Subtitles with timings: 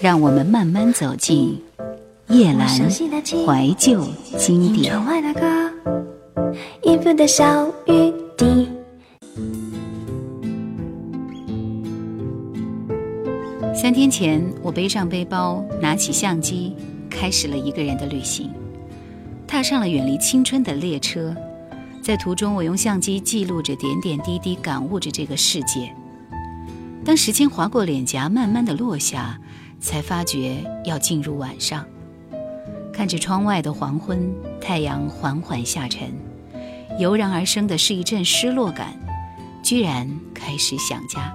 [0.00, 1.60] 让我们慢慢走进
[2.28, 4.04] 夜阑怀旧
[4.38, 4.94] 经典。
[13.74, 16.74] 三天前，我背上背包，拿起相机，
[17.08, 18.50] 开始了一个人的旅行，
[19.46, 21.34] 踏上了远离青春的列车。
[22.02, 25.94] 在途中，我用相机记录着点点滴滴，感悟着这个世界。
[27.04, 29.38] 当时间划过脸颊，慢慢的落下，
[29.80, 31.84] 才发觉要进入晚上。
[32.92, 36.12] 看着窗外的黄昏，太阳缓缓下沉，
[36.98, 38.94] 油然而生的是一阵失落感，
[39.62, 41.34] 居然开始想家。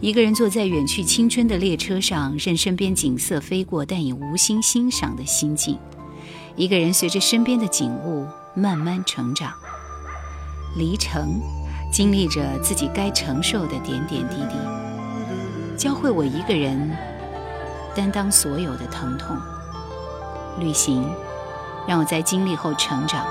[0.00, 5.78] 一个人坐在远去青春的列车上，任身边景色飞过，但已无心欣赏的心境。
[6.56, 8.26] 一个人随着身边的景物。
[8.56, 9.52] 慢慢成长，
[10.76, 11.40] 离城，
[11.94, 14.56] 经历着自己该承受的点点滴滴，
[15.78, 16.90] 教会我一个人
[17.94, 19.36] 担当所有的疼痛。
[20.58, 21.08] 旅行，
[21.86, 23.24] 让我在经历后成长，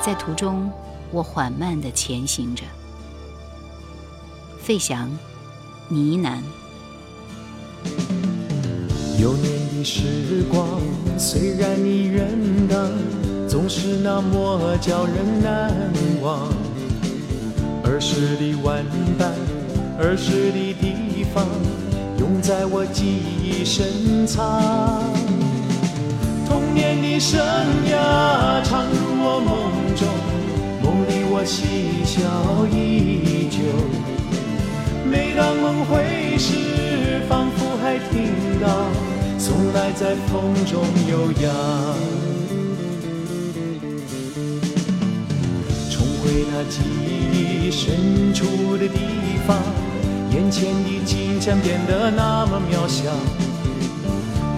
[0.00, 0.68] 在途中，
[1.12, 2.64] 我缓慢地前行着。
[4.60, 5.08] 费翔，
[5.88, 6.42] 呢喃。
[9.20, 10.80] 幼年的时光，
[11.16, 12.76] 虽然已远荡。
[13.48, 15.72] 总是那么叫人难
[16.20, 16.52] 忘。
[17.90, 18.84] 儿时的玩
[19.18, 19.32] 伴，
[19.98, 21.46] 儿时的地方，
[22.18, 23.02] 永在我记
[23.42, 25.02] 忆深藏。
[26.46, 27.40] 童年的生
[27.90, 28.92] 涯，常入
[29.24, 30.06] 我梦中，
[30.82, 32.20] 梦里我嬉笑
[32.70, 33.56] 依旧。
[35.10, 38.68] 每当梦回时，仿佛还听到
[39.38, 41.48] 从来在风中悠扬。
[45.90, 47.17] 重回那记忆
[47.70, 48.98] 深处的地
[49.46, 49.56] 方，
[50.30, 53.04] 眼前的景象变得那么渺小。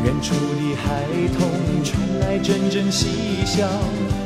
[0.02, 1.04] 远处的孩
[1.38, 1.48] 童
[1.84, 3.68] 传来阵阵嬉笑，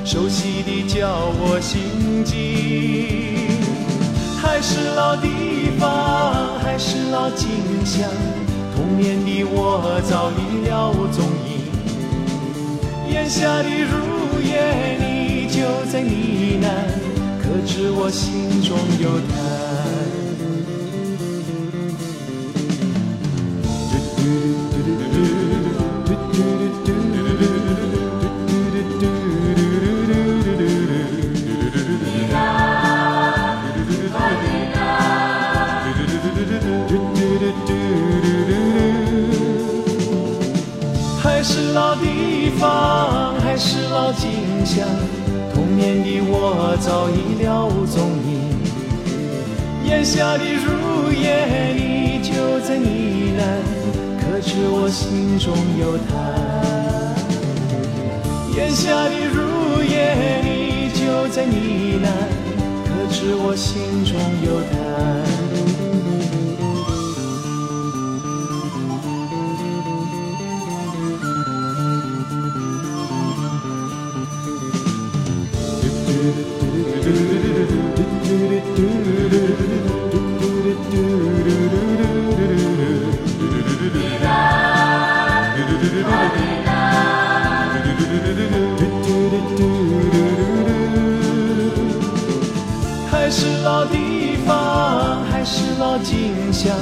[0.05, 2.33] 熟悉的叫我心惊。
[4.41, 5.29] 还是老地
[5.79, 7.49] 方，还是老景
[7.85, 8.09] 象，
[8.77, 11.65] 童年的我早已了无踪影。
[13.13, 17.04] 眼下的如烟，你就在呢喃。
[17.45, 19.35] 可知我心中有他。
[41.23, 44.89] 还是老地方，还是老景象。
[45.77, 48.41] 年的我早已了无踪影，
[49.85, 52.87] 眼下的如烟依旧在呢
[53.39, 53.43] 喃，
[54.21, 56.11] 可知我心中有他。
[58.57, 59.93] 眼下的如烟
[60.47, 61.55] 依旧在呢
[62.03, 62.07] 喃，
[62.85, 64.15] 可知我心中
[64.45, 65.44] 有他。
[95.79, 96.75] 老景象，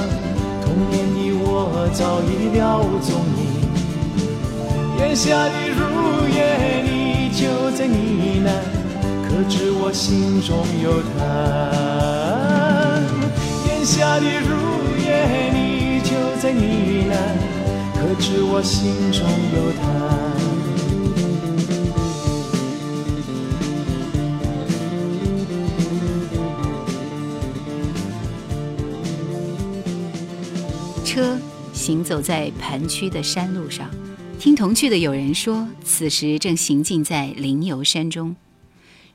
[0.63, 3.41] 童年的我早已了无踪影。
[4.99, 5.81] 眼下的如
[6.29, 7.95] 烟你就在呢
[8.45, 8.47] 喃，
[9.27, 11.19] 可知我心中有他。
[13.67, 14.49] 眼下的如
[15.05, 15.07] 烟
[15.53, 16.61] 你就在呢
[17.09, 17.13] 喃，
[17.95, 19.83] 可知我心中有他。
[31.85, 33.91] 行走在盘曲的山路上，
[34.39, 38.37] 听同去的有人说，此时正行进在灵游山中。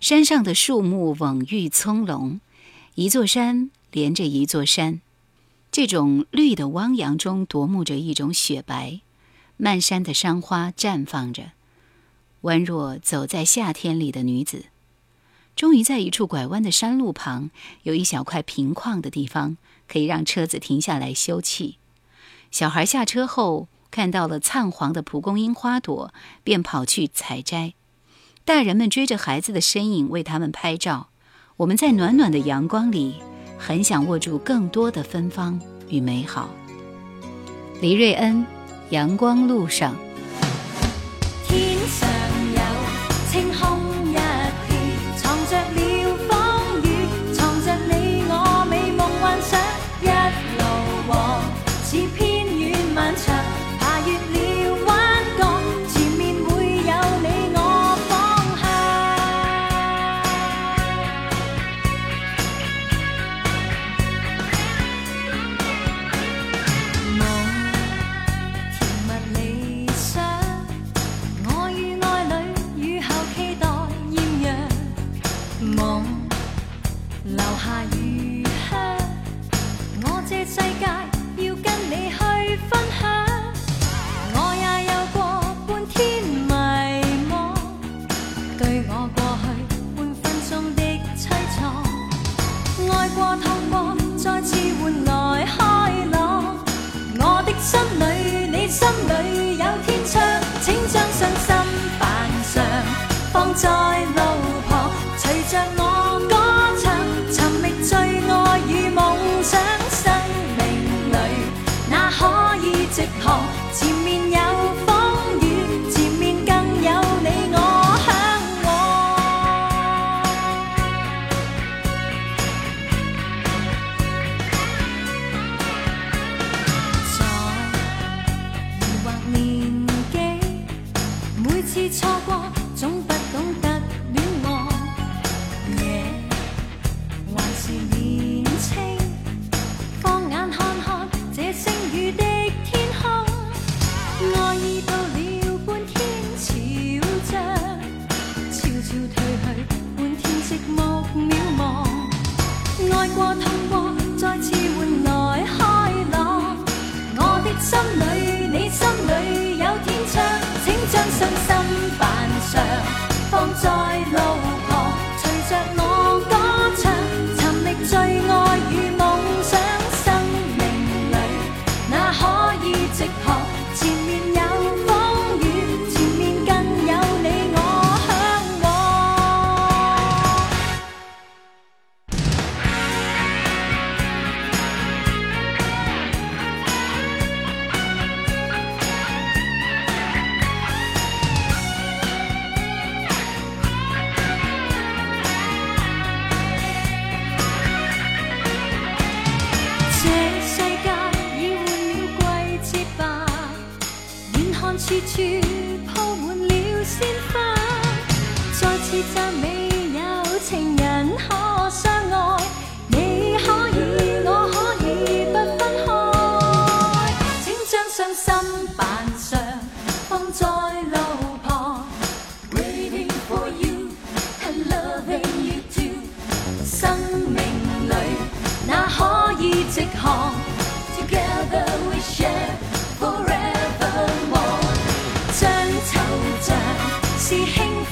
[0.00, 2.40] 山上的树木蓊郁葱茏，
[2.94, 5.00] 一座山连着一座山，
[5.72, 9.00] 这种绿的汪洋中夺目着一种雪白。
[9.56, 11.52] 漫山的山花绽放着，
[12.42, 14.66] 宛若走在夏天里的女子。
[15.56, 17.48] 终于在一处拐弯的山路旁，
[17.84, 19.56] 有一小块平旷的地方，
[19.88, 21.76] 可以让车子停下来休憩。
[22.50, 26.12] 小孩下车后看到了灿黄的蒲公英花朵
[26.42, 27.74] 便跑去采摘。
[28.44, 31.08] 大人们追着孩子的身影为他们拍照。
[31.58, 33.16] 我们在暖暖的阳光里
[33.58, 36.48] 很想握住更多的芬芳与美好。
[37.80, 38.46] 黎瑞恩
[38.90, 40.07] 阳光路上。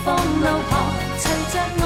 [0.04, 1.85] 风路旁，随着我。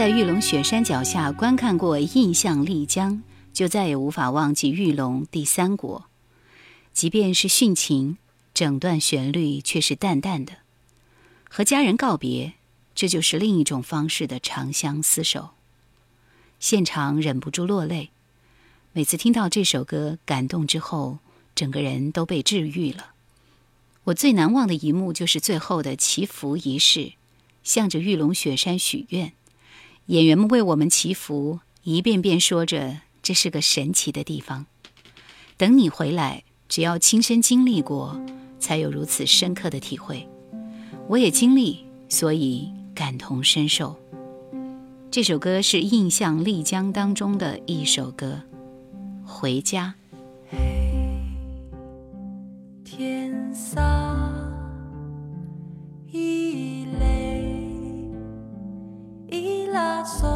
[0.00, 6.06] 在玉龙雪山脚下观看过印象丽江就再也无法忘记玉龙第三国。
[6.94, 8.16] 即便是殉情
[8.54, 10.54] 整段旋律却是淡淡的。
[11.50, 12.54] 和家人告别
[12.94, 15.50] 这就是另一种方式的长相厮守。
[16.58, 18.08] 现场忍不住落泪
[18.94, 21.18] 每次听到这首歌感动之后
[21.54, 23.10] 整个人都被治愈了。
[24.04, 27.12] 我最难忘的一幕就是最后的祈福仪式
[27.62, 29.34] 向着玉龙雪山许愿
[30.10, 34.66] 演员们为我们祈福，一遍遍说着这是个神奇的地方。
[35.56, 38.20] 等你回来，只要亲身经历过，
[38.58, 40.28] 才有如此深刻的体会。
[41.06, 43.94] 我也经历，所以感同身受。
[45.12, 48.42] 这首歌是《印象丽江》当中的一首歌，
[49.28, 49.94] 《回家》。
[52.84, 53.80] 天色
[56.10, 56.69] 已。
[60.06, 60.29] so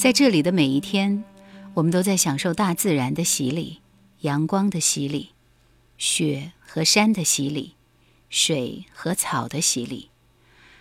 [0.00, 1.24] 在这里的每一天
[1.74, 3.80] 我们都在享受大自然的洗礼
[4.20, 5.32] 阳光的洗礼
[5.98, 7.74] 雪和山的洗礼
[8.30, 10.08] 水和草的洗礼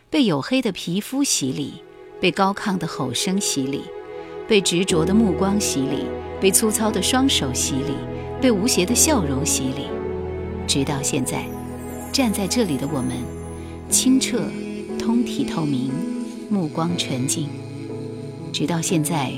[0.09, 1.83] 被黝黑的皮肤洗礼
[2.21, 3.81] 被高亢的吼声洗礼
[4.47, 6.05] 被执着的目光洗礼
[6.39, 7.97] 被粗糙的双手洗礼
[8.41, 9.87] 被无邪的笑容洗礼。
[10.65, 11.45] 直到现在
[12.13, 13.17] 站在这里的我们
[13.89, 14.49] 清澈
[14.97, 15.91] 通体透明
[16.49, 17.68] 目光纯净。
[18.51, 19.31] 直到现在，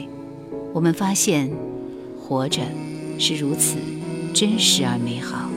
[0.73, 1.49] 我们发现，
[2.19, 2.61] 活着
[3.19, 3.77] 是如此
[4.33, 5.49] 真实而美好。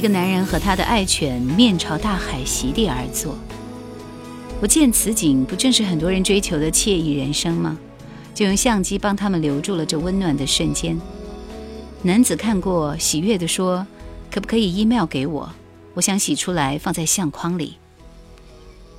[0.00, 3.36] 一个男人和他的爱犬面朝大海席地而坐。
[4.58, 7.76] 我见此景，不正是很多人追求的惬意人生吗？
[8.32, 10.98] 就用相机帮他们留住了这温暖的瞬间。
[12.00, 13.86] 男子看过，喜悦地说
[14.32, 15.52] ：“可不可以 email 给我？
[15.92, 17.76] 我想洗出来放在相框里。”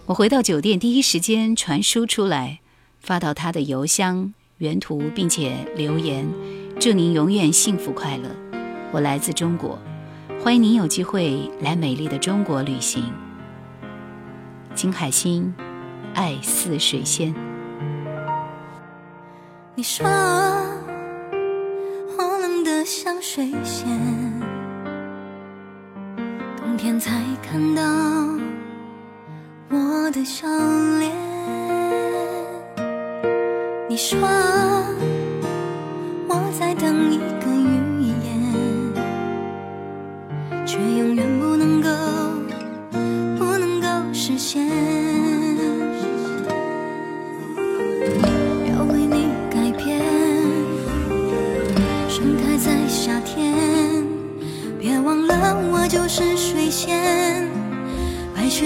[0.06, 2.60] 我回到酒店，第一时间传输出来，
[3.00, 6.30] 发到他的邮箱原图，并且留言
[6.80, 8.30] ：“祝您永远幸福快乐。
[8.92, 9.80] 我来自中国。”
[10.44, 13.14] 欢迎您有机会来美丽的中国旅行。
[14.74, 15.54] 金海心，
[16.16, 17.32] 爱似水仙。
[19.76, 20.04] 你说
[22.18, 23.88] 我冷得像水仙，
[26.58, 27.84] 冬天才看到
[29.70, 30.48] 我的笑
[30.98, 31.12] 脸。
[33.88, 34.18] 你说
[36.28, 37.81] 我在等一个月。
[40.72, 41.90] 却永远不能够，
[43.38, 44.66] 不能够实现。
[48.70, 50.00] 要为你改变，
[52.08, 53.54] 盛开在夏天。
[54.80, 57.50] 别忘了，我就是水仙，
[58.34, 58.66] 白雪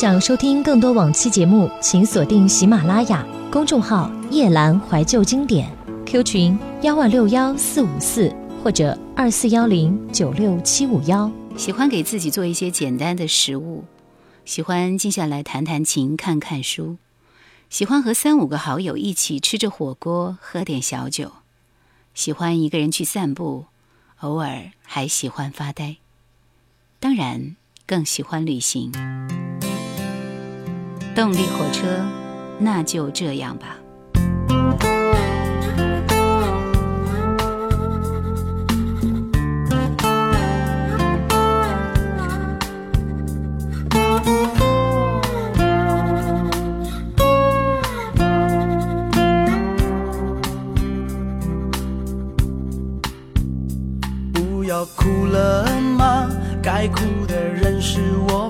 [0.00, 5.70] 想收听更多往期节目，请锁定喜马拉雅公众号“夜阑怀旧经典
[6.06, 8.34] ”，Q 群幺二六幺四五四
[8.64, 11.30] 或者二四幺零九六七五幺。
[11.54, 13.84] 喜欢给自己做一些简单的食物，
[14.46, 16.96] 喜欢静下来弹弹琴、看看书，
[17.68, 21.32] 喜欢和三五个好友一起吃着火锅、喝点小酒，
[22.14, 23.66] 喜欢一个人去散步，
[24.20, 25.96] 偶尔还喜欢发呆，
[26.98, 27.54] 当然
[27.86, 28.90] 更喜欢旅行。
[31.20, 31.86] 动力火车，
[32.58, 33.76] 那就这样吧。
[54.32, 55.66] 不要哭了
[55.98, 56.30] 吗？
[56.62, 58.49] 该哭的人是我？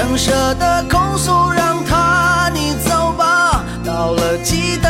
[0.00, 3.62] 我，真舍得控诉，让他你走吧。
[3.84, 4.88] 到了记得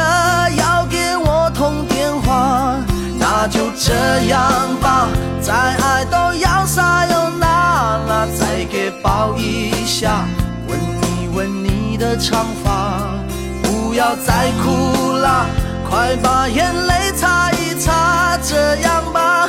[0.52, 2.76] 要给我通电话。
[3.18, 3.92] 那就这
[4.28, 4.40] 样
[4.80, 5.08] 吧，
[5.42, 10.24] 再爱都要撒又那拉，再给抱一下，
[10.68, 13.00] 吻一吻你的长发。
[13.62, 15.46] 不要再哭了，
[15.88, 18.38] 快把眼泪擦一擦。
[18.42, 19.48] 这样吧，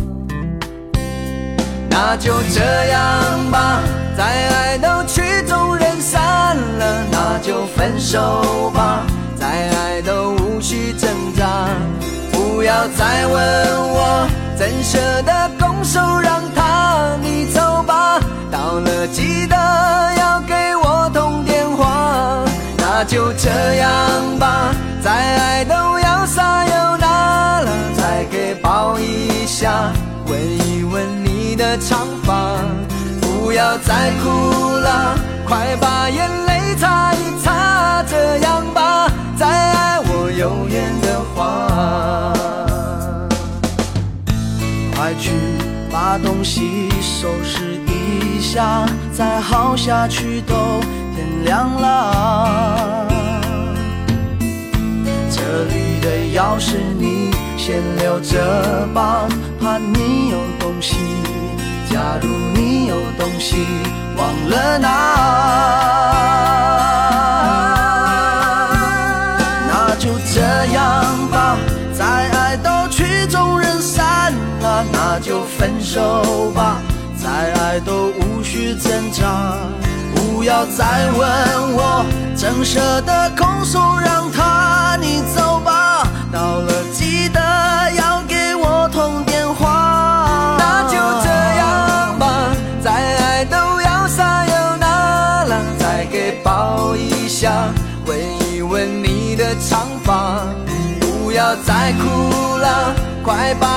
[1.93, 3.79] 那就这样吧，
[4.17, 11.67] 再爱都曲终人散了，那就分手吧，再爱都无需挣扎。
[12.31, 13.35] 不要再问
[13.89, 14.27] 我，
[14.57, 18.19] 怎舍得拱手让他你走吧。
[18.51, 19.55] 到了记得
[20.17, 22.45] 要给我通电话。
[22.77, 23.89] 那就这样
[24.39, 24.73] 吧，
[25.03, 29.91] 再爱都要撒又那拉，再给抱一下，
[30.27, 30.60] 吻一
[31.71, 32.57] 的长发。
[33.21, 34.27] 不要再哭
[34.69, 38.03] 了，快把眼泪擦一擦。
[38.03, 42.33] 这样吧，再爱我有缘的话，
[44.95, 45.31] 快去
[45.89, 50.81] 把东西收拾一下，再耗下去都
[51.15, 53.07] 天亮了。
[55.31, 55.39] 这
[55.71, 56.07] 里的
[56.37, 59.25] 钥匙你先留着吧，
[59.61, 60.97] 怕你有东西。
[62.01, 63.63] 假如你有东西
[64.17, 64.87] 忘了拿，
[69.67, 70.41] 那就这
[70.73, 71.55] 样吧，
[71.93, 76.81] 再爱都曲终人散了，那就分手吧，
[77.15, 79.55] 再爱都无需挣扎。
[80.15, 81.21] 不要再问
[81.75, 82.03] 我，
[82.35, 86.07] 怎舍得拱手，让他你走吧。
[86.33, 87.29] 到了记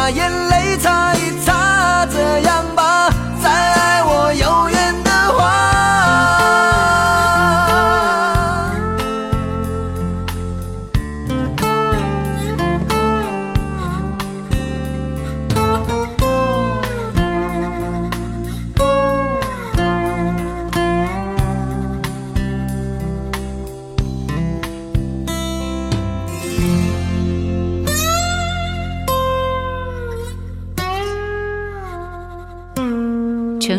[0.05, 0.44] 快把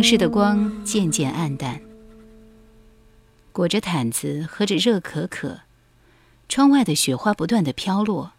[0.06, 1.82] 市的光渐渐暗淡，
[3.52, 5.62] 裹着毯子，喝着热可可。
[6.48, 8.34] 窗外的雪花不断的飘落，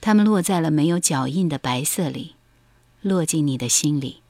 [0.00, 2.36] 它们落在了没有脚印的白色里，
[3.02, 4.20] 落进你的心里。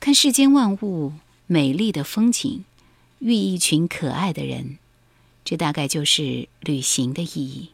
[0.00, 1.14] 看世间万物，
[1.46, 2.66] 美丽的风景，
[3.20, 4.76] 遇一群可爱的人，
[5.46, 7.70] 这大概就是旅行的意义。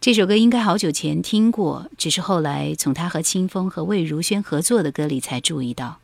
[0.00, 5.98] 这首歌应该好久前听过，只是后来从他和清风和魏如萱合作的歌里才注意到。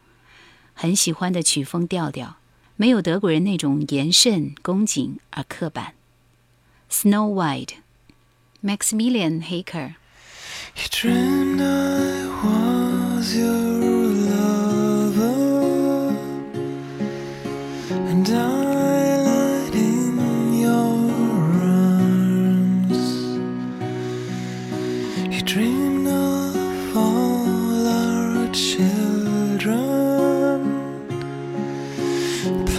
[0.74, 2.36] 很喜欢的曲风调调，
[2.74, 5.94] 没有德国人那种严慎恭谨而刻板。
[6.90, 7.74] Snow White,
[8.64, 9.94] Maximilian Haker.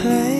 [0.06, 0.35] play.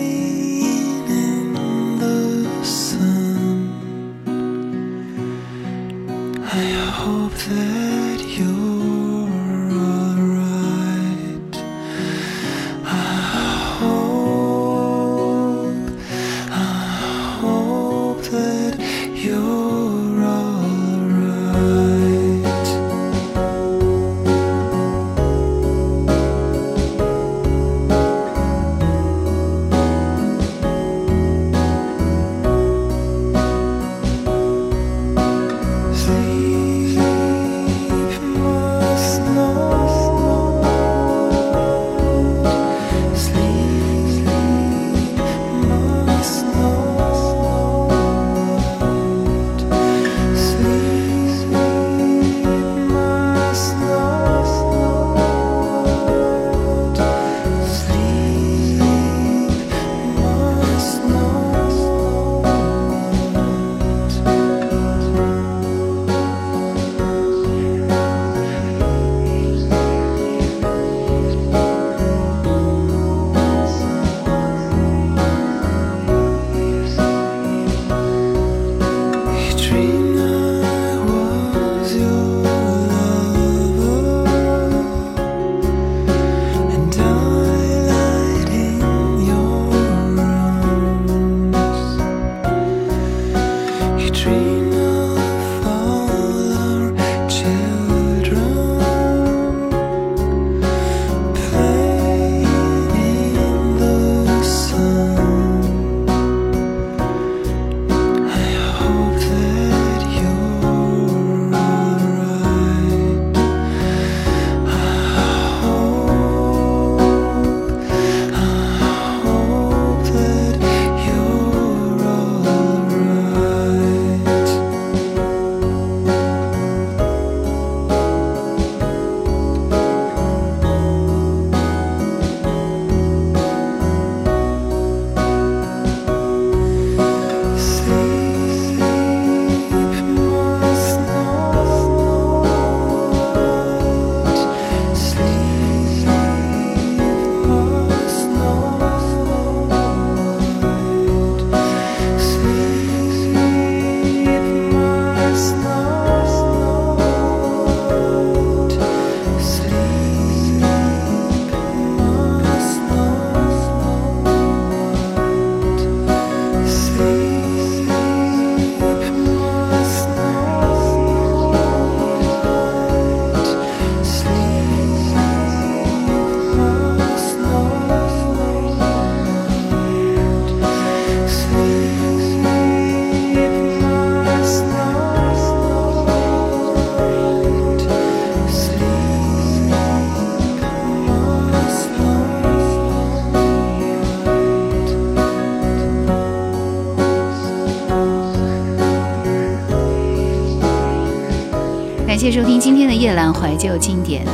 [202.96, 204.24] 夜阑怀旧经典，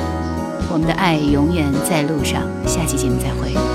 [0.71, 2.43] 我们的爱永远在路上。
[2.67, 3.72] 下期节目再会。